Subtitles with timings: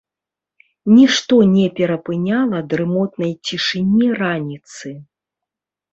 [0.93, 4.99] Нішто не перапыняла дрымотнай цішыні раніцы.